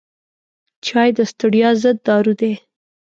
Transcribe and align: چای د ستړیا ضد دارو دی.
چای 0.85 1.09
د 1.17 1.19
ستړیا 1.31 1.69
ضد 1.81 1.97
دارو 2.07 2.33
دی. 2.39 2.53